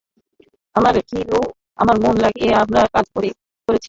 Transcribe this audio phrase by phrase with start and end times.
[0.75, 1.39] আমাদের ঘিলু
[1.79, 3.41] এবং মন লাগিয়ে আমরা কাজ করেছি।